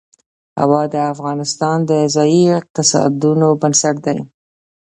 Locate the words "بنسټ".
3.61-3.95